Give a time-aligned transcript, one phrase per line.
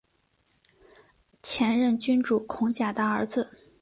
[1.43, 3.51] 前任君主孔甲的儿子。